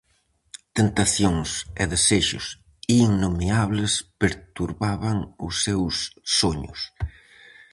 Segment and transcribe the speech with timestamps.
[0.77, 1.49] Tentacións
[1.81, 2.45] e desexos
[3.03, 5.95] innomeables perturbaban os seus
[6.39, 6.79] soños.